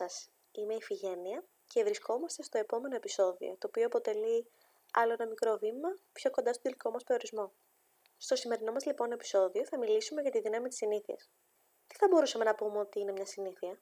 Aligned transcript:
σας, 0.00 0.30
είμαι 0.52 0.74
η 0.74 0.82
Φιγένεια 0.82 1.44
και 1.66 1.82
βρισκόμαστε 1.84 2.42
στο 2.42 2.58
επόμενο 2.58 2.94
επεισόδιο, 2.94 3.56
το 3.58 3.66
οποίο 3.66 3.86
αποτελεί 3.86 4.50
άλλο 4.92 5.12
ένα 5.12 5.26
μικρό 5.26 5.56
βήμα 5.56 5.88
πιο 6.12 6.30
κοντά 6.30 6.50
στον 6.52 6.62
τελικό 6.62 6.90
μας 6.90 7.04
προορισμό. 7.04 7.52
Στο 8.16 8.36
σημερινό 8.36 8.72
μας 8.72 8.84
λοιπόν 8.86 9.12
επεισόδιο 9.12 9.64
θα 9.64 9.78
μιλήσουμε 9.78 10.22
για 10.22 10.30
τη 10.30 10.40
δύναμη 10.40 10.68
της 10.68 10.76
συνήθειας. 10.76 11.30
Τι 11.86 11.96
θα 11.96 12.08
μπορούσαμε 12.08 12.44
να 12.44 12.54
πούμε 12.54 12.78
ότι 12.78 13.00
είναι 13.00 13.12
μια 13.12 13.26
συνήθεια; 13.26 13.80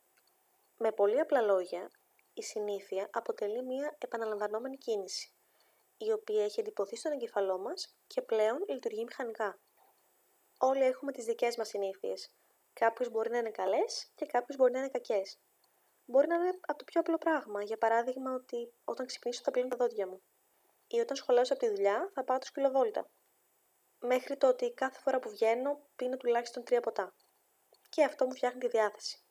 Με 0.77 0.93
πολύ 0.93 1.21
απλά 1.21 1.41
λόγια, 1.41 1.91
η 2.33 2.43
συνήθεια 2.43 3.09
αποτελεί 3.13 3.63
μια 3.63 3.97
επαναλαμβανόμενη 3.99 4.77
κίνηση, 4.77 5.33
η 5.97 6.13
οποία 6.13 6.45
έχει 6.45 6.61
εντυπωθεί 6.61 6.97
στον 6.97 7.13
εγκεφαλό 7.13 7.59
μας 7.59 7.97
και 8.07 8.23
πλέον 8.23 8.65
λειτουργεί 8.69 9.05
μηχανικά. 9.05 9.59
Όλοι 10.59 10.85
έχουμε 10.85 11.13
τις 11.13 11.25
δικές 11.25 11.57
μας 11.57 11.69
συνήθειες. 11.69 12.33
Κάποιες 12.73 13.11
μπορεί 13.11 13.31
να 13.31 13.39
είναι 13.39 13.51
καλές 13.51 14.13
και 14.15 14.27
κάποιες 14.27 14.57
μπορεί 14.57 14.73
να 14.73 14.79
είναι 14.79 14.89
κακές. 14.89 15.39
Μπορεί 16.11 16.27
να 16.27 16.35
είναι 16.35 16.59
από 16.67 16.79
το 16.79 16.85
πιο 16.85 17.01
απλό 17.01 17.19
πράγμα, 17.19 17.63
για 17.63 17.79
παράδειγμα 17.79 18.33
ότι 18.35 18.73
όταν 18.85 19.07
ξυπνήσω 19.07 19.41
θα 19.45 19.51
πλύνω 19.51 19.69
τα 19.69 19.77
δόντια 19.77 20.07
μου. 20.07 20.23
Ή 20.87 21.01
όταν 21.01 21.17
σχολάσω 21.17 21.53
από 21.53 21.63
τη 21.63 21.69
δουλειά 21.69 22.11
θα 22.15 22.25
πάω 22.25 22.39
το 22.39 22.47
σκυλοβόλτα. 22.47 23.11
Μέχρι 24.01 24.37
το 24.37 24.49
ότι 24.49 24.73
κάθε 24.73 25.01
φορά 25.01 25.19
που 25.19 25.31
βγαίνω 25.31 25.81
πίνω 25.97 26.17
τουλάχιστον 26.17 26.65
τρία 26.65 26.81
ποτά. 26.81 27.15
Και 27.89 28.05
αυτό 28.05 28.27
μου 28.27 28.35
φτιάχνει 28.35 28.61
τη 28.61 28.69
διάθεση. 28.69 29.23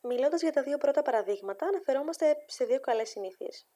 Μιλώντας 0.00 0.40
για 0.40 0.52
τα 0.52 0.62
δύο 0.62 0.78
πρώτα 0.78 1.02
παραδείγματα, 1.02 1.66
αναφερόμαστε 1.66 2.44
σε 2.46 2.64
δύο 2.64 2.80
καλές 2.80 3.08
συνήθειες. 3.08 3.66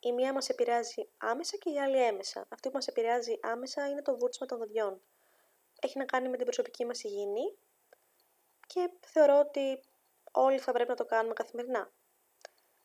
Η 0.00 0.12
μία 0.12 0.32
μας 0.32 0.48
επηρεάζει 0.48 1.08
άμεσα 1.18 1.56
και 1.56 1.70
η 1.70 1.80
άλλη 1.80 2.02
έμεσα. 2.02 2.46
Αυτή 2.48 2.68
που 2.68 2.74
μας 2.74 2.86
επηρεάζει 2.86 3.38
άμεσα 3.42 3.88
είναι 3.88 4.02
το 4.02 4.16
βούρτσμα 4.16 4.46
των 4.46 4.58
δοντιών. 4.58 5.02
Έχει 5.80 5.98
να 5.98 6.04
κάνει 6.04 6.28
με 6.28 6.36
την 6.36 6.44
προσωπική 6.44 6.84
μας 6.84 7.02
υγιεινή 7.02 7.58
και 8.66 8.90
θεωρώ 9.00 9.38
ότι 9.38 9.80
όλοι 10.36 10.58
θα 10.58 10.72
πρέπει 10.72 10.88
να 10.88 10.96
το 10.96 11.04
κάνουμε 11.04 11.34
καθημερινά. 11.34 11.92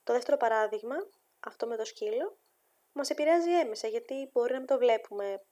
Το 0.03 0.13
δεύτερο 0.13 0.37
παράδειγμα, 0.37 0.95
αυτό 1.39 1.67
με 1.67 1.77
το 1.77 1.85
σκύλο, 1.85 2.37
μας 2.91 3.09
επηρεάζει 3.09 3.59
έμεσα 3.59 3.87
γιατί 3.87 4.29
μπορεί 4.33 4.51
να 4.51 4.57
μην 4.57 4.67
το 4.67 4.77
βλέπουμε 4.77 5.45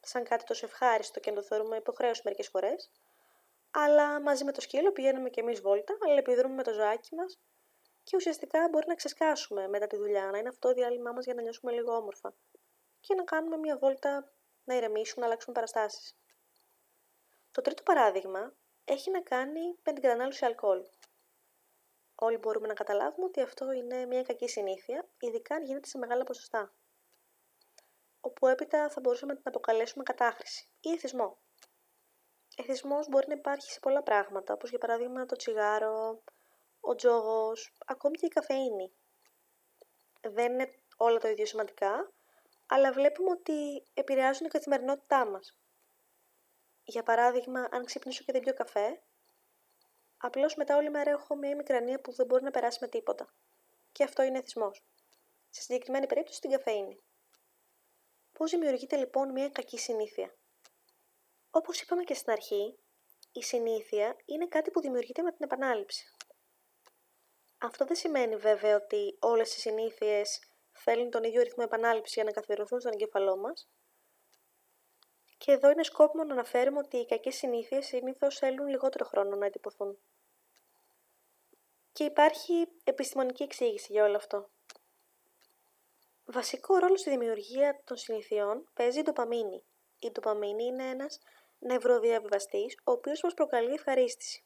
σαν 0.00 0.24
κάτι 0.24 0.44
τόσο 0.44 0.66
ευχάριστο 0.66 1.20
και 1.20 1.30
να 1.30 1.36
το 1.36 1.42
θεωρούμε 1.42 1.76
υποχρέωση 1.76 2.20
μερικές 2.24 2.48
φορές, 2.48 2.90
αλλά 3.70 4.20
μαζί 4.20 4.44
με 4.44 4.52
το 4.52 4.60
σκύλο 4.60 4.92
πηγαίνουμε 4.92 5.30
και 5.30 5.40
εμείς 5.40 5.60
βόλτα, 5.60 5.98
αλλά 6.00 6.18
επιδρούμε 6.18 6.54
με 6.54 6.62
το 6.62 6.72
ζωάκι 6.72 7.14
μας 7.14 7.40
και 8.02 8.16
ουσιαστικά 8.16 8.68
μπορεί 8.68 8.86
να 8.88 8.94
ξεσκάσουμε 8.94 9.68
μετά 9.68 9.86
τη 9.86 9.96
δουλειά, 9.96 10.30
να 10.30 10.38
είναι 10.38 10.48
αυτό 10.48 10.68
το 10.68 10.74
διάλειμμά 10.74 11.12
μας 11.12 11.24
για 11.24 11.34
να 11.34 11.42
νιώσουμε 11.42 11.72
λίγο 11.72 11.96
όμορφα 11.96 12.34
και 13.00 13.14
να 13.14 13.24
κάνουμε 13.24 13.56
μια 13.56 13.78
βόλτα 13.78 14.32
να 14.64 14.74
ηρεμήσουμε, 14.74 15.20
να 15.20 15.26
αλλάξουμε 15.26 15.54
παραστάσεις. 15.54 16.16
Το 17.50 17.60
τρίτο 17.60 17.82
παράδειγμα 17.82 18.54
έχει 18.84 19.10
να 19.10 19.20
κάνει 19.20 19.60
με 19.84 19.92
την 19.92 20.02
κατανάλωση 20.02 20.44
αλκοόλ. 20.44 20.82
Όλοι 22.24 22.36
μπορούμε 22.36 22.66
να 22.66 22.74
καταλάβουμε 22.74 23.26
ότι 23.26 23.40
αυτό 23.40 23.72
είναι 23.72 24.06
μια 24.06 24.22
κακή 24.22 24.48
συνήθεια, 24.48 25.08
ειδικά 25.20 25.54
αν 25.54 25.64
γίνεται 25.64 25.88
σε 25.88 25.98
μεγάλα 25.98 26.24
ποσοστά. 26.24 26.72
Όπου 28.20 28.46
έπειτα 28.46 28.88
θα 28.88 29.00
μπορούσαμε 29.00 29.32
να 29.32 29.38
την 29.38 29.48
αποκαλέσουμε 29.48 30.02
κατάχρηση 30.04 30.68
ή 30.80 30.90
εθισμό. 30.90 31.38
Εθισμός 32.56 33.08
μπορεί 33.08 33.28
να 33.28 33.34
υπάρχει 33.34 33.70
σε 33.70 33.80
πολλά 33.80 34.02
πράγματα, 34.02 34.54
όπως 34.54 34.70
για 34.70 34.78
παράδειγμα 34.78 35.26
το 35.26 35.36
τσιγάρο, 35.36 36.22
ο 36.80 36.94
τζόγος, 36.94 37.72
ακόμη 37.86 38.16
και 38.16 38.26
η 38.26 38.28
καφεΐνη. 38.28 38.92
Δεν 40.20 40.52
είναι 40.52 40.72
όλα 40.96 41.18
το 41.18 41.28
ίδιο 41.28 41.46
σημαντικά, 41.46 42.12
αλλά 42.66 42.92
βλέπουμε 42.92 43.30
ότι 43.30 43.84
επηρεάζουν 43.94 44.46
η 44.46 44.50
καθημερινότητά 44.50 45.26
μας. 45.26 45.56
Για 46.84 47.02
παράδειγμα, 47.02 47.68
αν 47.70 47.84
ξυπνήσω 47.84 48.24
και 48.24 48.32
δεν 48.32 48.40
πιω 48.40 48.54
καφέ, 48.54 49.02
απλώς 50.24 50.54
μετά 50.54 50.76
όλη 50.76 50.90
μέρα 50.90 51.10
έχω 51.10 51.36
μια 51.36 51.56
μικρανία 51.56 52.00
που 52.00 52.12
δεν 52.12 52.26
μπορεί 52.26 52.44
να 52.44 52.50
περάσει 52.50 52.78
με 52.80 52.88
τίποτα. 52.88 53.32
Και 53.92 54.04
αυτό 54.04 54.22
είναι 54.22 54.38
εθισμό. 54.38 54.70
Σε 55.50 55.62
συγκεκριμένη 55.62 56.06
περίπτωση 56.06 56.40
την 56.40 56.50
καφέινη. 56.50 57.00
Πώς 58.32 58.50
δημιουργείται 58.50 58.96
λοιπόν 58.96 59.30
μια 59.32 59.48
κακή 59.48 59.78
συνήθεια; 59.78 60.34
Όπως 61.50 61.80
είπαμε 61.80 62.02
και 62.02 62.14
στην 62.14 62.32
αρχή, 62.32 62.78
η 63.32 63.42
συνήθεια 63.42 64.16
είναι 64.24 64.46
κάτι 64.46 64.70
που 64.70 64.80
δημιουργείται 64.80 65.22
με 65.22 65.32
την 65.32 65.44
επανάληψη. 65.44 66.06
Αυτό 67.58 67.84
δεν 67.84 67.96
σημαίνει 67.96 68.36
βέβαια 68.36 68.76
ότι 68.76 69.16
όλες 69.20 69.56
οι 69.56 69.60
συνήθειες 69.60 70.40
θέλουν 70.72 71.10
τον 71.10 71.24
ίδιο 71.24 71.42
ρυθμό 71.42 71.64
επανάληψης 71.66 72.14
για 72.14 72.24
να 72.24 72.30
καθιερωθούν 72.30 72.80
στον 72.80 72.92
εγκέφαλό 72.92 73.36
μας, 73.36 73.68
και 75.44 75.52
εδώ 75.52 75.70
είναι 75.70 75.82
σκόπιμο 75.82 76.24
να 76.24 76.32
αναφέρουμε 76.32 76.78
ότι 76.78 76.96
οι 76.96 77.06
κακές 77.06 77.34
συνήθειες 77.34 77.86
συνήθως 77.86 78.38
θέλουν 78.38 78.66
λιγότερο 78.66 79.04
χρόνο 79.04 79.36
να 79.36 79.46
εντυπωθούν. 79.46 79.98
Και 81.92 82.04
υπάρχει 82.04 82.68
επιστημονική 82.84 83.42
εξήγηση 83.42 83.92
για 83.92 84.04
όλο 84.04 84.16
αυτό. 84.16 84.48
Βασικό 86.24 86.76
ρόλο 86.76 86.96
στη 86.96 87.10
δημιουργία 87.10 87.80
των 87.84 87.96
συνηθιών 87.96 88.68
παίζει 88.74 88.98
η 88.98 89.02
ντοπαμίνη. 89.02 89.64
Η 89.98 90.10
ντοπαμίνη 90.10 90.64
είναι 90.64 90.88
ένας 90.88 91.18
νευροδιαβιβαστής, 91.58 92.78
ο 92.84 92.92
οποίος 92.92 93.22
μας 93.22 93.34
προκαλεί 93.34 93.72
ευχαρίστηση. 93.72 94.44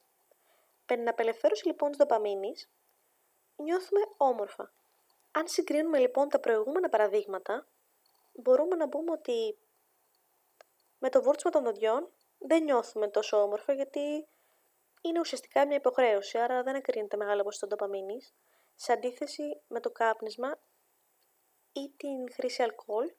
Με 0.87 0.95
την 0.95 1.07
απελευθέρωση 1.07 1.67
λοιπόν 1.67 1.89
της 1.89 1.97
ντοπαμίνης, 1.97 2.69
νιώθουμε 3.55 4.01
όμορφα. 4.17 4.73
Αν 5.31 5.47
συγκρίνουμε 5.47 5.99
λοιπόν 5.99 6.29
τα 6.29 6.39
προηγούμενα 6.39 6.89
παραδείγματα, 6.89 7.67
μπορούμε 8.33 8.75
να 8.75 8.89
πούμε 8.89 9.11
ότι 9.11 9.57
με 10.99 11.09
το 11.09 11.21
βούρτσμα 11.21 11.51
των 11.51 11.63
δοντιών 11.63 12.11
δεν 12.37 12.63
νιώθουμε 12.63 13.07
τόσο 13.07 13.41
όμορφα 13.41 13.73
γιατί 13.73 14.27
είναι 15.01 15.19
ουσιαστικά 15.19 15.67
μια 15.67 15.75
υποχρέωση, 15.75 16.37
άρα 16.37 16.63
δεν 16.63 16.75
εκρίνεται 16.75 17.17
μεγάλο 17.17 17.43
ποσοστό 17.43 17.67
ντοπαμίνης, 17.67 18.33
σε 18.75 18.91
αντίθεση 18.91 19.61
με 19.67 19.79
το 19.79 19.91
κάπνισμα 19.91 20.59
ή 21.71 21.93
την 21.97 22.33
χρήση 22.33 22.63
αλκοόλ, 22.63 23.11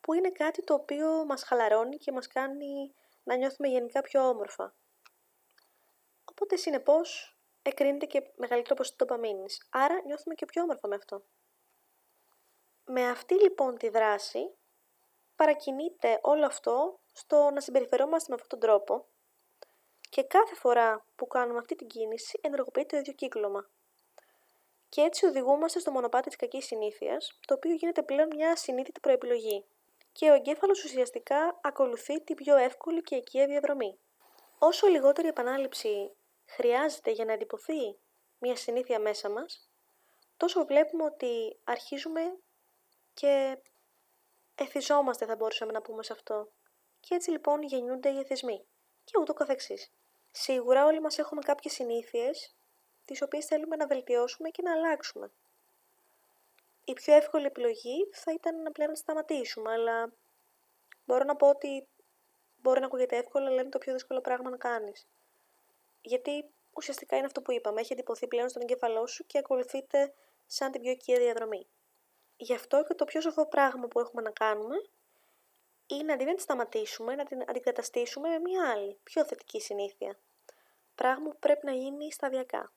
που 0.00 0.12
είναι 0.12 0.30
κάτι 0.30 0.64
το 0.64 0.74
οποίο 0.74 1.24
μας 1.24 1.42
χαλαρώνει 1.42 1.96
και 1.96 2.12
μας 2.12 2.26
κάνει 2.26 2.94
να 3.22 3.36
νιώθουμε 3.36 3.68
γενικά 3.68 4.00
πιο 4.00 4.28
όμορφα. 4.28 4.74
Οπότε, 6.24 6.56
συνεπώς, 6.56 7.36
εκρίνεται 7.62 8.06
και 8.06 8.30
μεγαλύτερο 8.36 8.74
ποσοστό 8.74 9.04
ντοπαμίνης, 9.04 9.68
άρα 9.70 10.02
νιώθουμε 10.04 10.34
και 10.34 10.46
πιο 10.46 10.62
όμορφα 10.62 10.88
με 10.88 10.94
αυτό. 10.94 11.24
Με 12.84 13.08
αυτή 13.08 13.34
λοιπόν 13.34 13.78
τη 13.78 13.88
δράση, 13.88 14.54
παρακινείται 15.42 16.18
όλο 16.22 16.46
αυτό 16.46 17.00
στο 17.12 17.50
να 17.50 17.60
συμπεριφερόμαστε 17.60 18.26
με 18.28 18.34
αυτόν 18.34 18.58
τον 18.58 18.68
τρόπο 18.68 19.06
και 20.10 20.22
κάθε 20.22 20.54
φορά 20.54 21.06
που 21.16 21.26
κάνουμε 21.26 21.58
αυτή 21.58 21.74
την 21.74 21.86
κίνηση 21.86 22.38
ενεργοποιείται 22.42 22.88
το 22.88 22.96
ίδιο 22.96 23.12
κύκλωμα. 23.12 23.70
Και 24.88 25.00
έτσι 25.00 25.26
οδηγούμαστε 25.26 25.78
στο 25.78 25.90
μονοπάτι 25.90 26.28
της 26.28 26.36
κακής 26.36 26.66
συνήθειας, 26.66 27.38
το 27.46 27.54
οποίο 27.54 27.72
γίνεται 27.72 28.02
πλέον 28.02 28.28
μια 28.34 28.56
συνείδητη 28.56 29.00
προεπιλογή. 29.00 29.64
Και 30.12 30.30
ο 30.30 30.34
εγκέφαλος 30.34 30.84
ουσιαστικά 30.84 31.58
ακολουθεί 31.62 32.24
την 32.24 32.36
πιο 32.36 32.56
εύκολη 32.56 33.02
και 33.02 33.16
οικία 33.16 33.46
διαδρομή. 33.46 33.98
Όσο 34.58 34.86
λιγότερη 34.86 35.28
επανάληψη 35.28 36.10
χρειάζεται 36.46 37.10
για 37.10 37.24
να 37.24 37.32
εντυπωθεί 37.32 37.98
μια 38.38 38.56
συνήθεια 38.56 38.98
μέσα 38.98 39.30
μας, 39.30 39.70
τόσο 40.36 40.64
βλέπουμε 40.64 41.04
ότι 41.04 41.58
αρχίζουμε 41.64 42.20
και 43.14 43.58
εθιζόμαστε 44.54 45.26
θα 45.26 45.36
μπορούσαμε 45.36 45.72
να 45.72 45.82
πούμε 45.82 46.02
σε 46.02 46.12
αυτό. 46.12 46.48
Και 47.00 47.14
έτσι 47.14 47.30
λοιπόν 47.30 47.62
γεννιούνται 47.62 48.08
οι 48.08 48.18
εθισμοί 48.18 48.64
και 49.04 49.18
ούτω 49.20 49.32
καθεξής. 49.32 49.92
Σίγουρα 50.30 50.84
όλοι 50.84 51.00
μας 51.00 51.18
έχουμε 51.18 51.42
κάποιες 51.42 51.72
συνήθειες 51.72 52.54
τις 53.04 53.22
οποίες 53.22 53.46
θέλουμε 53.46 53.76
να 53.76 53.86
βελτιώσουμε 53.86 54.48
και 54.48 54.62
να 54.62 54.72
αλλάξουμε. 54.72 55.30
Η 56.84 56.92
πιο 56.92 57.14
εύκολη 57.14 57.46
επιλογή 57.46 58.08
θα 58.12 58.32
ήταν 58.32 58.62
να 58.62 58.72
πλέον 58.72 58.90
να 58.90 58.96
σταματήσουμε, 58.96 59.72
αλλά 59.72 60.12
μπορώ 61.04 61.24
να 61.24 61.36
πω 61.36 61.48
ότι 61.48 61.88
μπορεί 62.56 62.80
να 62.80 62.86
ακούγεται 62.86 63.16
εύκολο, 63.16 63.46
αλλά 63.46 63.60
είναι 63.60 63.70
το 63.70 63.78
πιο 63.78 63.92
δύσκολο 63.92 64.20
πράγμα 64.20 64.50
να 64.50 64.56
κάνεις. 64.56 65.06
Γιατί 66.00 66.44
ουσιαστικά 66.72 67.16
είναι 67.16 67.26
αυτό 67.26 67.42
που 67.42 67.52
είπαμε, 67.52 67.80
έχει 67.80 67.92
εντυπωθεί 67.92 68.26
πλέον 68.26 68.48
στον 68.48 68.62
εγκέφαλό 68.62 69.06
σου 69.06 69.26
και 69.26 69.38
ακολουθείται 69.38 70.14
σαν 70.46 70.72
την 70.72 70.80
πιο 70.80 70.90
οικία 70.90 71.18
διαδρομή. 71.18 71.66
Γι' 72.36 72.54
αυτό 72.54 72.84
και 72.84 72.94
το 72.94 73.04
πιο 73.04 73.20
σοφό 73.20 73.46
πράγμα 73.46 73.88
που 73.88 74.00
έχουμε 74.00 74.22
να 74.22 74.30
κάνουμε 74.30 74.76
είναι 75.86 76.12
αντί 76.12 76.24
να 76.24 76.34
τη 76.34 76.42
σταματήσουμε, 76.42 77.14
να 77.14 77.24
την 77.24 77.42
αντικαταστήσουμε 77.48 78.28
με 78.28 78.38
μια 78.38 78.70
άλλη, 78.70 78.98
πιο 79.02 79.24
θετική 79.24 79.60
συνήθεια. 79.60 80.18
Πράγμα 80.94 81.30
που 81.30 81.38
πρέπει 81.38 81.66
να 81.66 81.72
γίνει 81.72 82.12
σταδιακά. 82.12 82.72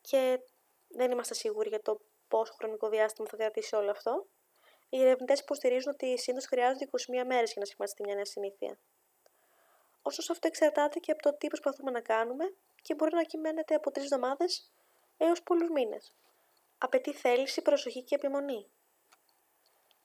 Και 0.00 0.40
δεν 0.88 1.10
είμαστε 1.10 1.34
σίγουροι 1.34 1.68
για 1.68 1.82
το 1.82 2.00
πόσο 2.28 2.52
χρονικό 2.58 2.88
διάστημα 2.88 3.28
θα 3.28 3.36
κρατήσει 3.36 3.76
όλο 3.76 3.90
αυτό. 3.90 4.26
Οι 4.88 5.00
ερευνητές 5.00 5.40
υποστηρίζουν 5.40 5.92
ότι 5.92 6.18
συνήθως 6.18 6.48
χρειάζονται 6.48 6.88
21 7.22 7.24
μέρες 7.26 7.52
για 7.52 7.60
να 7.60 7.64
σχηματιστεί 7.64 8.02
μια 8.02 8.14
νέα 8.14 8.24
συνήθεια. 8.24 8.78
Ωστόσο, 10.02 10.32
αυτό 10.32 10.46
εξαρτάται 10.46 10.98
και 10.98 11.12
από 11.12 11.22
το 11.22 11.34
τι 11.34 11.46
προσπαθούμε 11.46 11.90
να 11.90 12.00
κάνουμε 12.00 12.54
και 12.82 12.94
μπορεί 12.94 13.14
να 13.14 13.22
κυμαίνεται 13.22 13.74
από 13.74 13.90
τρεις 13.90 14.04
εβδομάδες 14.04 14.70
έως 15.16 15.42
πολλούς 15.42 15.70
μήνες. 15.70 16.14
Απαιτεί 16.78 17.12
θέληση, 17.12 17.62
προσοχή 17.62 18.02
και 18.02 18.14
επιμονή. 18.14 18.70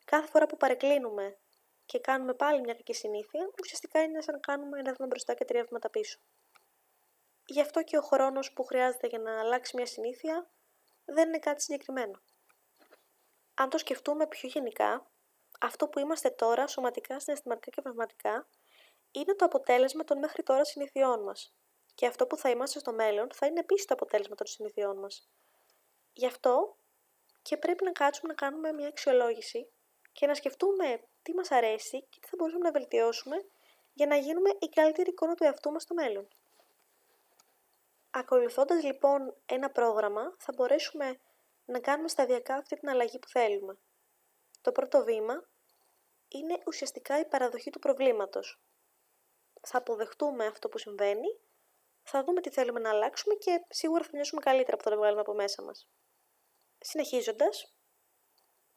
Κάθε 0.05 0.27
φορά 0.27 0.45
που 0.45 0.57
παρεκκλίνουμε 0.57 1.37
και 1.85 1.99
κάνουμε 1.99 2.33
πάλι 2.33 2.61
μια 2.61 2.73
κακή 2.73 2.93
συνήθεια, 2.93 3.49
ουσιαστικά 3.61 4.01
είναι 4.03 4.21
σαν 4.21 4.33
να 4.33 4.39
κάνουμε 4.39 4.79
ένα 4.79 4.93
βήμα 4.93 5.07
μπροστά 5.07 5.33
και 5.33 5.45
τρία 5.45 5.63
βήματα 5.63 5.89
πίσω. 5.89 6.19
Γι' 7.45 7.61
αυτό 7.61 7.83
και 7.83 7.97
ο 7.97 8.01
χρόνος 8.01 8.53
που 8.53 8.63
χρειάζεται 8.63 9.07
για 9.07 9.19
να 9.19 9.39
αλλάξει 9.39 9.75
μια 9.75 9.85
συνήθεια 9.85 10.49
δεν 11.05 11.27
είναι 11.27 11.39
κάτι 11.39 11.61
συγκεκριμένο. 11.61 12.21
Αν 13.53 13.69
το 13.69 13.77
σκεφτούμε 13.77 14.27
πιο 14.27 14.49
γενικά, 14.49 15.11
αυτό 15.59 15.87
που 15.87 15.99
είμαστε 15.99 16.29
τώρα 16.29 16.67
σωματικά, 16.67 17.19
συναισθηματικά 17.19 17.69
και 17.71 17.81
πνευματικά 17.81 18.47
είναι 19.11 19.35
το 19.35 19.45
αποτέλεσμα 19.45 20.03
των 20.03 20.17
μέχρι 20.17 20.43
τώρα 20.43 20.65
συνηθιών 20.65 21.23
μας. 21.23 21.55
Και 21.95 22.07
αυτό 22.07 22.27
που 22.27 22.37
θα 22.37 22.49
είμαστε 22.49 22.79
στο 22.79 22.93
μέλλον 22.93 23.27
θα 23.33 23.45
είναι 23.45 23.59
επίσης 23.59 23.85
το 23.85 23.93
αποτέλεσμα 23.93 24.35
των 24.35 24.47
συνηθιών 24.47 24.97
μας. 24.97 25.29
Γι' 26.21 26.27
αυτό 26.27 26.77
και 27.41 27.57
πρέπει 27.57 27.83
να 27.83 27.91
κάτσουμε 27.91 28.27
να 28.27 28.33
κάνουμε 28.33 28.71
μια 28.71 28.87
αξιολόγηση 28.87 29.71
και 30.11 30.27
να 30.27 30.33
σκεφτούμε 30.33 31.03
τι 31.21 31.33
μας 31.33 31.51
αρέσει 31.51 32.01
και 32.09 32.19
τι 32.19 32.27
θα 32.27 32.35
μπορούσαμε 32.37 32.63
να 32.63 32.71
βελτιώσουμε 32.71 33.45
για 33.93 34.07
να 34.07 34.15
γίνουμε 34.15 34.49
η 34.59 34.67
καλύτερη 34.67 35.09
εικόνα 35.09 35.35
του 35.35 35.43
εαυτού 35.43 35.71
μας 35.71 35.83
στο 35.83 35.93
μέλλον. 35.93 36.27
Ακολουθώντας 38.11 38.83
λοιπόν 38.83 39.35
ένα 39.45 39.69
πρόγραμμα 39.71 40.35
θα 40.37 40.53
μπορέσουμε 40.55 41.19
να 41.65 41.79
κάνουμε 41.79 42.07
σταδιακά 42.07 42.55
αυτή 42.55 42.75
την 42.75 42.89
αλλαγή 42.89 43.19
που 43.19 43.27
θέλουμε. 43.27 43.77
Το 44.61 44.71
πρώτο 44.71 45.03
βήμα 45.03 45.49
είναι 46.27 46.61
ουσιαστικά 46.65 47.19
η 47.19 47.25
παραδοχή 47.25 47.69
του 47.69 47.79
προβλήματος. 47.79 48.61
Θα 49.61 49.77
αποδεχτούμε 49.77 50.45
αυτό 50.45 50.69
που 50.69 50.77
συμβαίνει, 50.77 51.39
θα 52.03 52.23
δούμε 52.23 52.41
τι 52.41 52.49
θέλουμε 52.49 52.79
να 52.79 52.89
αλλάξουμε 52.89 53.35
και 53.35 53.65
σίγουρα 53.69 54.03
θα 54.03 54.09
νιώσουμε 54.13 54.41
καλύτερα 54.41 54.77
που 54.77 54.83
θα 54.83 54.89
το 54.89 54.95
βγάλουμε 54.95 55.21
από 55.21 55.33
μέσα 55.33 55.63
μας. 55.63 55.89
Συνεχίζοντας, 56.83 57.73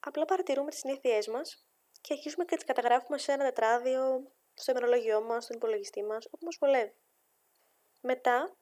απλά 0.01 0.25
παρατηρούμε 0.25 0.71
τις 0.71 0.79
συνήθειές 0.79 1.29
μας 1.29 1.67
και 2.01 2.13
αρχίζουμε 2.13 2.45
και 2.45 2.57
τις 2.57 2.65
καταγράφουμε 2.65 3.19
σε 3.19 3.33
ένα 3.33 3.45
τετράδιο, 3.45 4.33
στο 4.55 4.71
ημερολόγιό 4.71 5.23
μας, 5.23 5.45
στον 5.45 5.57
υπολογιστή 5.57 6.03
μας, 6.03 6.27
όπου 6.27 6.45
μας 6.45 6.57
βολεύει. 6.61 6.95
Μετά, 8.01 8.57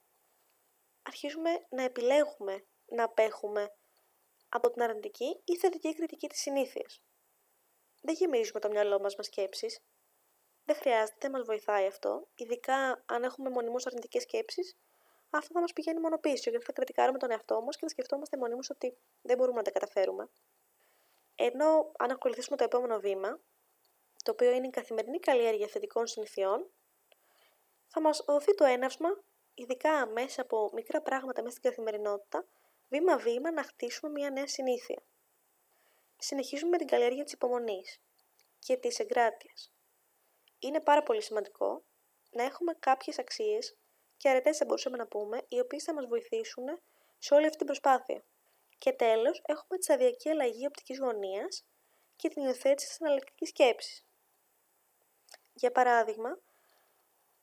αρχίζουμε 1.03 1.67
να 1.71 1.83
επιλέγουμε 1.83 2.67
να 2.87 3.05
απέχουμε 3.05 3.77
από 4.49 4.71
την 4.71 4.83
αρνητική 4.83 5.41
ή 5.45 5.57
θετική 5.57 5.95
κριτική 5.95 6.29
της 6.29 6.41
συνήθειας. 6.41 7.03
Δεν 8.03 8.15
γεμίζουμε 8.15 8.61
το 8.61 8.69
μυαλό 8.69 9.01
μας 9.01 9.17
με 9.17 9.23
σκέψεις. 9.23 9.81
Δεν 10.65 10.77
χρειάζεται, 10.77 11.17
δεν 11.21 11.31
μας 11.31 11.43
βοηθάει 11.43 11.87
αυτό, 11.87 12.29
ειδικά 12.35 13.05
αν 13.07 13.23
έχουμε 13.23 13.51
μονίμως 13.51 13.87
αρνητικές 13.87 14.23
σκέψεις, 14.23 14.77
αυτό 15.35 15.53
θα 15.53 15.61
μας 15.61 15.73
πηγαίνει 15.73 16.01
μόνο 16.01 16.19
πίσω, 16.19 16.51
γιατί 16.51 16.65
θα 16.65 16.73
κριτικάρουμε 16.73 17.19
τον 17.19 17.31
εαυτό 17.31 17.63
μας 17.63 17.77
και 17.77 17.83
θα 17.83 17.89
σκεφτόμαστε 17.89 18.37
μονίμω 18.37 18.61
ότι 18.71 18.97
δεν 19.23 19.37
μπορούμε 19.37 19.57
να 19.57 19.63
τα 19.63 19.71
καταφέρουμε. 19.71 20.31
Ενώ 21.35 21.93
αν 21.99 22.11
ακολουθήσουμε 22.11 22.57
το 22.57 22.65
επόμενο 22.65 22.99
βήμα, 22.99 23.41
το 24.25 24.31
οποίο 24.31 24.51
είναι 24.51 24.67
η 24.67 24.71
καθημερινή 24.71 25.19
καλλιέργεια 25.19 25.67
θετικών 25.67 26.07
συνηθιών, 26.07 26.71
θα 27.87 28.01
μας 28.01 28.25
δοθεί 28.27 28.55
το 28.55 28.65
έναυσμα, 28.65 29.09
ειδικά 29.55 30.07
μέσα 30.07 30.43
από 30.43 30.71
μικρά 30.73 31.03
πράγματα 31.03 31.43
μέσα 31.43 31.57
στην 31.57 31.71
καθημερινότητα, 31.71 32.47
βήμα-βήμα 32.89 33.53
να 33.53 33.63
χτίσουμε 33.63 34.13
μια 34.13 34.31
νέα 34.31 34.47
συνήθεια. 34.47 35.03
Συνεχίζουμε 36.17 36.71
με 36.71 36.79
την 36.79 36.87
καλλιέργεια 36.87 37.25
της 37.25 37.33
υπομονής 37.33 38.01
και 38.59 38.77
της 38.77 38.99
εγκράτειας. 38.99 39.73
Είναι 40.59 40.81
πάρα 40.81 41.03
πολύ 41.03 41.23
σημαντικό 41.23 41.85
να 42.31 42.43
έχουμε 42.43 42.75
κάποιες 42.79 43.19
αξίες 43.19 43.77
και 44.23 44.29
αρετές 44.29 44.57
θα 44.57 44.65
μπορούσαμε 44.65 44.97
να 44.97 45.07
πούμε, 45.07 45.43
οι 45.49 45.61
οποίες 45.61 45.83
θα 45.85 45.95
μας 45.95 46.07
βοηθήσουν 46.07 46.65
σε 47.19 47.35
όλη 47.35 47.45
αυτή 47.45 47.57
την 47.57 47.67
προσπάθεια. 47.67 48.25
Και 48.79 48.93
τέλος, 48.93 49.43
έχουμε 49.47 49.79
τη 49.79 49.85
σταδιακή 49.85 50.29
αλλαγή 50.29 50.67
οπτικής 50.67 50.99
γωνίας 50.99 51.65
και 52.17 52.29
την 52.29 52.43
υιοθέτηση 52.43 52.89
της 52.89 53.03
αναλυτικής 53.03 53.49
σκέψης. 53.49 54.05
Για 55.53 55.73
παράδειγμα, 55.73 56.39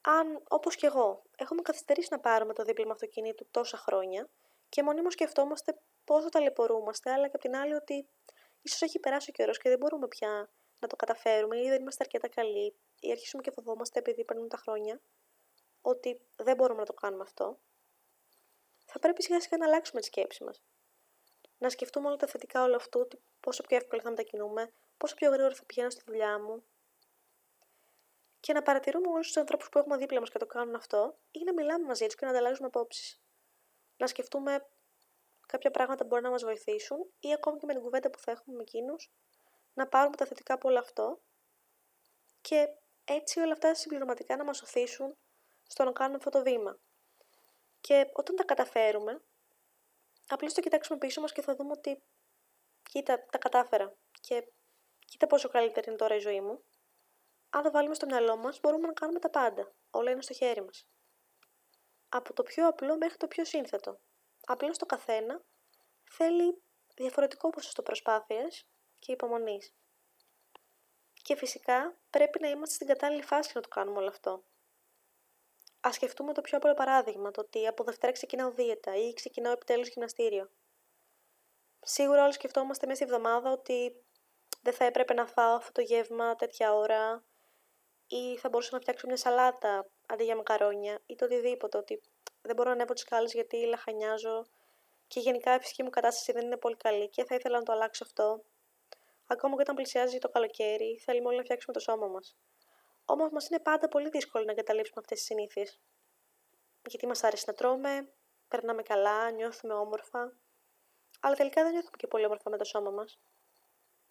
αν, 0.01 0.43
όπως 0.49 0.75
και 0.75 0.85
εγώ, 0.85 1.23
έχουμε 1.37 1.61
καθυστερήσει 1.61 2.07
να 2.11 2.19
πάρουμε 2.19 2.53
το 2.53 2.63
δίπλωμα 2.63 2.91
αυτοκινήτου 2.91 3.47
τόσα 3.51 3.77
χρόνια 3.77 4.29
και 4.69 4.83
μονίμως 4.83 5.13
σκεφτόμαστε 5.13 5.79
πόσο 6.03 6.29
ταλαιπωρούμαστε, 6.29 7.11
αλλά 7.11 7.27
και 7.27 7.35
απ' 7.35 7.41
την 7.41 7.55
άλλη 7.55 7.73
ότι 7.73 8.07
ίσως 8.61 8.81
έχει 8.81 8.99
περάσει 8.99 9.29
ο 9.29 9.33
καιρός 9.33 9.57
και 9.57 9.69
δεν 9.69 9.77
μπορούμε 9.77 10.07
πια 10.07 10.49
να 10.79 10.87
το 10.87 10.95
καταφέρουμε 10.95 11.57
ή 11.59 11.69
δεν 11.69 11.81
είμαστε 11.81 12.03
αρκετά 12.03 12.27
καλοί 12.27 12.75
ή 12.99 13.11
αρχίσουμε 13.11 13.41
και 13.41 13.51
φοβόμαστε 13.51 13.99
επειδή 13.99 14.25
παίρνουν 14.25 14.47
τα 14.47 14.57
χρόνια, 14.57 15.01
ότι 15.81 16.21
δεν 16.37 16.55
μπορούμε 16.55 16.79
να 16.79 16.85
το 16.85 16.93
κάνουμε 16.93 17.23
αυτό, 17.23 17.59
θα 18.85 18.99
πρέπει 18.99 19.23
σιγά 19.23 19.41
σιγά 19.41 19.57
να 19.57 19.65
αλλάξουμε 19.65 20.01
τη 20.01 20.07
σκέψη 20.07 20.43
μας. 20.43 20.63
Να 21.57 21.69
σκεφτούμε 21.69 22.07
όλα 22.07 22.15
τα 22.15 22.27
θετικά 22.27 22.63
όλο 22.63 22.75
αυτού, 22.75 22.99
ότι 22.99 23.21
πόσο 23.39 23.63
πιο 23.63 23.77
εύκολα 23.77 24.01
θα 24.01 24.09
μετακινούμε, 24.09 24.71
πόσο 24.97 25.15
πιο 25.15 25.29
γρήγορα 25.31 25.55
θα 25.55 25.63
πηγαίνω 25.65 25.89
στη 25.89 26.03
δουλειά 26.05 26.39
μου. 26.39 26.63
Και 28.39 28.53
να 28.53 28.61
παρατηρούμε 28.61 29.07
όλους 29.07 29.27
τους 29.27 29.37
ανθρώπους 29.37 29.69
που 29.69 29.77
έχουμε 29.77 29.97
δίπλα 29.97 30.19
μας 30.19 30.29
και 30.29 30.37
το 30.37 30.45
κάνουν 30.45 30.75
αυτό, 30.75 31.17
ή 31.31 31.43
να 31.43 31.53
μιλάμε 31.53 31.85
μαζί 31.85 32.05
τους 32.05 32.15
και 32.15 32.25
να 32.25 32.31
ανταλλάζουμε 32.31 32.67
απόψεις. 32.67 33.21
Να 33.97 34.07
σκεφτούμε 34.07 34.67
κάποια 35.47 35.71
πράγματα 35.71 36.01
που 36.01 36.07
μπορεί 36.07 36.21
να 36.21 36.29
μας 36.29 36.43
βοηθήσουν, 36.43 37.11
ή 37.19 37.33
ακόμη 37.33 37.57
και 37.57 37.65
με 37.65 37.73
την 37.73 37.81
κουβέντα 37.81 38.09
που 38.09 38.19
θα 38.19 38.31
έχουμε 38.31 38.55
με 38.55 38.61
εκείνους, 38.61 39.11
να 39.73 39.87
πάρουμε 39.87 40.15
τα 40.15 40.25
θετικά 40.25 40.53
από 40.53 40.69
όλο 40.69 40.79
αυτό 40.79 41.19
και 42.41 42.69
έτσι 43.05 43.39
όλα 43.39 43.51
αυτά 43.51 43.73
συμπληρωματικά 43.73 44.35
να 44.37 44.43
μας 44.43 44.61
οθήσουν 44.61 45.17
στο 45.69 45.83
να 45.83 45.91
κάνουμε 45.91 46.15
αυτό 46.17 46.29
το 46.29 46.41
βήμα. 46.41 46.79
Και 47.81 48.09
όταν 48.13 48.35
τα 48.35 48.43
καταφέρουμε, 48.43 49.21
απλώς 50.27 50.53
το 50.53 50.61
κοιτάξουμε 50.61 50.97
πίσω 50.97 51.21
μας 51.21 51.31
και 51.31 51.41
θα 51.41 51.55
δούμε 51.55 51.71
ότι 51.71 52.03
κοίτα, 52.83 53.25
τα 53.25 53.37
κατάφερα 53.37 53.95
και 54.21 54.51
κοίτα 55.05 55.27
πόσο 55.27 55.49
καλύτερη 55.49 55.87
είναι 55.87 55.97
τώρα 55.97 56.15
η 56.15 56.19
ζωή 56.19 56.41
μου. 56.41 56.63
Αν 57.49 57.63
το 57.63 57.71
βάλουμε 57.71 57.95
στο 57.95 58.05
μυαλό 58.05 58.37
μας, 58.37 58.59
μπορούμε 58.59 58.87
να 58.87 58.93
κάνουμε 58.93 59.19
τα 59.19 59.29
πάντα. 59.29 59.73
Όλα 59.89 60.11
είναι 60.11 60.21
στο 60.21 60.33
χέρι 60.33 60.63
μας. 60.63 60.87
Από 62.09 62.33
το 62.33 62.43
πιο 62.43 62.67
απλό 62.67 62.97
μέχρι 62.97 63.17
το 63.17 63.27
πιο 63.27 63.45
σύνθετο. 63.45 63.99
Απλώς 64.45 64.77
το 64.77 64.85
καθένα 64.85 65.41
θέλει 66.03 66.61
διαφορετικό 66.95 67.49
ποσοστό 67.49 67.81
προσπάθειας 67.81 68.67
και 68.99 69.11
υπομονής. 69.11 69.73
Και 71.13 71.35
φυσικά 71.35 71.99
πρέπει 72.09 72.39
να 72.41 72.49
είμαστε 72.49 72.75
στην 72.75 72.87
κατάλληλη 72.87 73.23
φάση 73.23 73.51
να 73.55 73.61
το 73.61 73.67
κάνουμε 73.67 73.97
όλο 73.97 74.07
αυτό. 74.07 74.43
Α 75.87 75.91
σκεφτούμε 75.91 76.33
το 76.33 76.41
πιο 76.41 76.57
απλό 76.57 76.73
παράδειγμα, 76.73 77.31
το 77.31 77.41
ότι 77.41 77.67
από 77.67 77.83
Δευτέρα 77.83 78.11
ξεκινάω 78.11 78.51
δίαιτα 78.51 78.95
ή 78.95 79.13
ξεκινάω 79.13 79.51
επιτέλους 79.51 79.87
γυμναστήριο. 79.87 80.49
Σίγουρα 81.79 82.23
όλοι 82.23 82.33
σκεφτόμαστε 82.33 82.85
μέσα 82.85 83.03
στη 83.03 83.13
εβδομάδα 83.13 83.51
ότι 83.51 84.03
δεν 84.61 84.73
θα 84.73 84.85
έπρεπε 84.85 85.13
να 85.13 85.25
φάω 85.25 85.55
αυτό 85.55 85.71
το 85.71 85.81
γεύμα 85.81 86.35
τέτοια 86.35 86.73
ώρα 86.73 87.23
ή 88.07 88.37
θα 88.37 88.49
μπορούσα 88.49 88.69
να 88.73 88.79
φτιάξω 88.79 89.07
μια 89.07 89.17
σαλάτα 89.17 89.89
αντί 90.07 90.23
για 90.23 90.35
μακαρόνια 90.35 91.01
ή 91.05 91.15
το 91.15 91.25
οτιδήποτε, 91.25 91.77
ότι 91.77 92.01
δεν 92.41 92.55
μπορώ 92.55 92.69
να 92.69 92.75
ανέβω 92.75 92.93
τις 92.93 93.03
κάλε 93.03 93.27
γιατί 93.27 93.65
λαχανιάζω 93.65 94.45
και 95.07 95.19
γενικά 95.19 95.55
η 95.55 95.59
φυσική 95.59 95.83
μου 95.83 95.89
κατάσταση 95.89 96.31
δεν 96.31 96.45
είναι 96.45 96.57
πολύ 96.57 96.75
καλή 96.75 97.09
και 97.09 97.23
θα 97.23 97.35
ήθελα 97.35 97.57
να 97.57 97.63
το 97.63 97.71
αλλάξω 97.71 98.03
αυτό. 98.03 98.43
Ακόμα 99.27 99.55
και 99.55 99.61
όταν 99.61 99.75
πλησιάζει 99.75 100.17
το 100.17 100.29
καλοκαίρι, 100.29 101.01
θέλουμε 101.05 101.27
όλοι 101.27 101.37
να 101.37 101.43
φτιάξουμε 101.43 101.73
το 101.73 101.79
σώμα 101.79 102.07
μας. 102.07 102.35
Όμως 103.11 103.29
μας 103.31 103.47
είναι 103.47 103.59
πάντα 103.59 103.87
πολύ 103.87 104.09
δύσκολο 104.09 104.43
να 104.45 104.51
εγκαταλείψουμε 104.51 104.99
αυτές 105.01 105.17
τις 105.17 105.27
συνήθειες. 105.27 105.79
Γιατί 106.87 107.07
μας 107.07 107.23
άρεσε 107.23 107.43
να 107.47 107.53
τρώμε, 107.53 108.13
περνάμε 108.47 108.81
καλά, 108.81 109.31
νιώθουμε 109.31 109.73
όμορφα, 109.73 110.33
αλλά 111.19 111.35
τελικά 111.35 111.63
δεν 111.63 111.71
νιώθουμε 111.71 111.97
και 111.97 112.07
πολύ 112.07 112.25
όμορφα 112.25 112.49
με 112.49 112.57
το 112.57 112.63
σώμα 112.63 112.89
μας. 112.89 113.19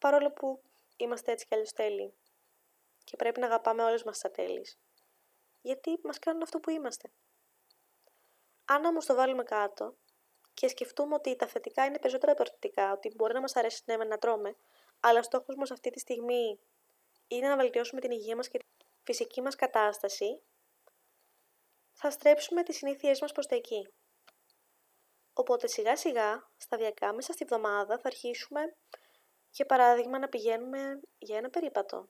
Παρόλο 0.00 0.30
που 0.30 0.62
είμαστε 0.96 1.32
έτσι 1.32 1.46
κι 1.46 1.54
αλλιώς 1.54 1.72
τέλειοι. 1.72 2.14
Και 3.04 3.16
πρέπει 3.16 3.40
να 3.40 3.46
αγαπάμε 3.46 3.82
όλες 3.82 4.02
μας 4.02 4.18
τι 4.18 4.28
ατέλειε. 4.28 4.62
Γιατί 5.60 5.98
μας 6.02 6.18
κάνουν 6.18 6.42
αυτό 6.42 6.60
που 6.60 6.70
είμαστε. 6.70 7.10
Αν 8.64 8.84
όμως 8.84 9.06
το 9.06 9.14
βάλουμε 9.14 9.42
κάτω 9.42 9.96
και 10.54 10.68
σκεφτούμε 10.68 11.14
ότι 11.14 11.36
τα 11.36 11.46
θετικά 11.46 11.84
είναι 11.84 11.98
περισσότερα 11.98 12.32
από 12.32 12.42
αρνητικά, 12.42 12.92
ότι 12.92 13.12
μπορεί 13.16 13.34
να 13.34 13.40
μας 13.40 13.56
αρέσει 13.56 13.82
ναι, 13.84 13.96
να 13.96 14.18
τρώμε, 14.18 14.56
αλλά 15.00 15.22
στόχος 15.22 15.54
μας 15.56 15.70
αυτή 15.70 15.90
τη 15.90 15.98
στιγμή 15.98 16.60
είναι 17.28 17.48
να 17.48 17.56
βελτιώσουμε 17.56 18.00
την 18.00 18.10
υγεία 18.10 18.36
μας 18.36 18.48
και 18.48 18.58
φυσική 19.08 19.40
μας 19.42 19.54
κατάσταση, 19.54 20.42
θα 21.92 22.10
στρέψουμε 22.10 22.62
τις 22.62 22.76
συνήθειές 22.76 23.20
μας 23.20 23.32
προς 23.32 23.46
τα 23.46 23.54
εκεί. 23.54 23.88
Οπότε 25.32 25.66
σιγά 25.66 25.96
σιγά, 25.96 26.50
σταδιακά, 26.56 27.12
μέσα 27.12 27.32
στη 27.32 27.44
βδομάδα 27.44 27.98
θα 27.98 28.06
αρχίσουμε, 28.06 28.76
για 29.50 29.66
παράδειγμα, 29.66 30.18
να 30.18 30.28
πηγαίνουμε 30.28 31.00
για 31.18 31.36
ένα 31.36 31.50
περίπατο. 31.50 32.08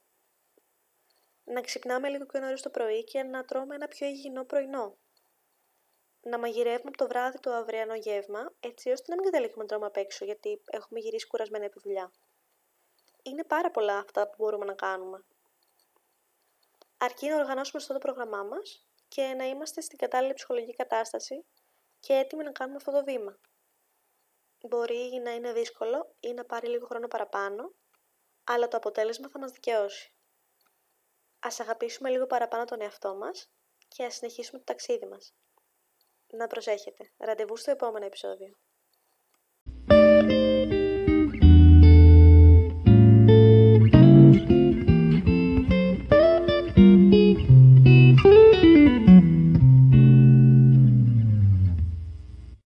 Να 1.44 1.60
ξυπνάμε 1.60 2.08
λίγο 2.08 2.26
πιο 2.26 2.40
νωρίς 2.40 2.62
το 2.62 2.70
πρωί 2.70 3.04
και 3.04 3.22
να 3.22 3.44
τρώμε 3.44 3.74
ένα 3.74 3.88
πιο 3.88 4.06
υγιεινό 4.06 4.44
πρωινό. 4.44 4.96
Να 6.20 6.38
μαγειρεύουμε 6.38 6.88
από 6.88 6.96
το 6.96 7.06
βράδυ 7.06 7.38
το 7.40 7.52
αυριανό 7.52 7.94
γεύμα, 7.94 8.52
έτσι 8.60 8.90
ώστε 8.90 9.04
να 9.08 9.14
μην 9.14 9.24
καταλήγουμε 9.24 9.62
να 9.62 9.68
τρώμε 9.68 9.86
απ' 9.86 9.96
έξω, 9.96 10.24
γιατί 10.24 10.62
έχουμε 10.66 11.00
γυρίσει 11.00 11.26
κουρασμένα 11.26 11.64
επί 11.64 11.80
δουλειά. 11.82 12.12
Είναι 13.22 13.44
πάρα 13.44 13.70
πολλά 13.70 13.98
αυτά 13.98 14.28
που 14.28 14.34
μπορούμε 14.38 14.64
να 14.64 14.74
κάνουμε 14.74 15.24
αρκεί 16.98 17.28
να 17.28 17.36
οργανώσουμε 17.36 17.80
στο 17.82 17.92
το 17.92 17.98
πρόγραμμά 17.98 18.42
μας 18.42 18.86
και 19.08 19.22
να 19.22 19.44
είμαστε 19.44 19.80
στην 19.80 19.98
κατάλληλη 19.98 20.34
ψυχολογική 20.34 20.76
κατάσταση 20.76 21.44
και 22.00 22.12
έτοιμοι 22.12 22.44
να 22.44 22.52
κάνουμε 22.52 22.76
αυτό 22.76 22.92
το 22.92 23.04
βήμα. 23.04 23.38
Μπορεί 24.60 25.20
να 25.24 25.30
είναι 25.30 25.52
δύσκολο 25.52 26.14
ή 26.20 26.32
να 26.32 26.44
πάρει 26.44 26.68
λίγο 26.68 26.86
χρόνο 26.86 27.08
παραπάνω, 27.08 27.72
αλλά 28.44 28.68
το 28.68 28.76
αποτέλεσμα 28.76 29.28
θα 29.28 29.38
μας 29.38 29.52
δικαιώσει. 29.52 30.12
Ας 31.38 31.60
αγαπήσουμε 31.60 32.10
λίγο 32.10 32.26
παραπάνω 32.26 32.64
τον 32.64 32.80
εαυτό 32.80 33.16
μας 33.16 33.50
και 33.88 34.04
ας 34.04 34.14
συνεχίσουμε 34.14 34.58
το 34.58 34.64
ταξίδι 34.64 35.06
μας. 35.06 35.34
να 36.32 36.46
προσέχετε. 36.46 37.12
Ραντεβού 37.16 37.56
στο 37.56 37.70
επόμενο 37.70 38.06
επεισόδιο. 38.06 38.56